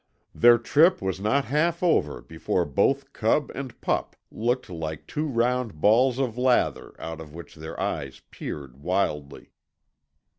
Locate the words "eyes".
7.79-8.19